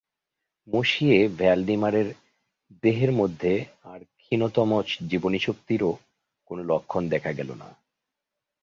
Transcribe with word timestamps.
মঁশিয়ে 0.67 1.17
ভ্যালডিমারের 1.37 2.07
দেহের 2.83 3.11
মধ্যে 3.11 3.53
আর 3.83 3.99
ক্ষীণতম 4.17 4.69
জীবনীশক্তিরও 5.09 5.91
কোনো 6.45 6.61
লক্ষণ 6.63 7.03
দেখা 7.09 7.31
গেল 7.33 7.49
না। 7.53 7.67